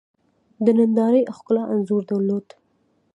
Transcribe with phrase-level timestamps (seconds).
[0.65, 2.47] د نندارې ښکلا انځور درلود.